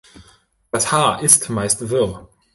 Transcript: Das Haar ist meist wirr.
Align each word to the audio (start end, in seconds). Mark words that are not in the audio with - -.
Das 0.71 0.91
Haar 0.91 1.21
ist 1.21 1.51
meist 1.51 1.91
wirr. 1.91 2.27